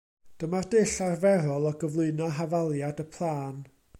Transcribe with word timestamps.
Dyma'r 0.43 0.67
dull 0.71 0.93
arferol 1.07 1.69
o 1.71 1.75
gyflwyno 1.85 2.31
hafaliad 2.39 3.05
y 3.07 3.09
plân. 3.17 3.63